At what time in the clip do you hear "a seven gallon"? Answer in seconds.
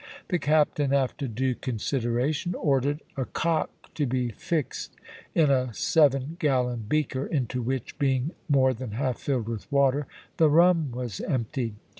5.51-6.87